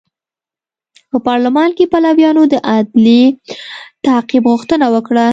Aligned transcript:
په 1.11 1.17
پارلمان 1.27 1.69
کې 1.77 1.91
پلویانو 1.93 2.43
د 2.49 2.55
عدلي 2.73 3.23
تعقیب 4.05 4.43
غوښتنه 4.51 4.85
وکړه. 4.95 5.27